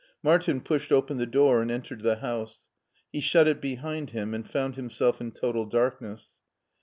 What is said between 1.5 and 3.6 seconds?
and entered the house. He shut